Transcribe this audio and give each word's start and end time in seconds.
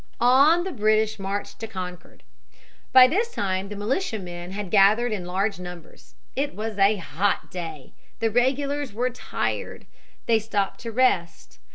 On 0.19 0.63
the 0.63 0.71
British 0.71 1.19
marched 1.19 1.59
to 1.59 1.67
Concord. 1.67 2.23
By 2.91 3.07
this 3.07 3.31
time 3.35 3.69
the 3.69 3.75
militiamen 3.75 4.49
had 4.49 4.71
gathered 4.71 5.11
in 5.11 5.25
large 5.25 5.59
numbers. 5.59 6.15
It 6.35 6.55
was 6.55 6.79
a 6.79 6.95
hot 6.95 7.51
day. 7.51 7.93
The 8.19 8.31
regulars 8.31 8.93
were 8.93 9.11
tired. 9.11 9.85
They 10.25 10.39
stopped 10.39 10.79
to 10.79 10.91
rest. 10.91 11.59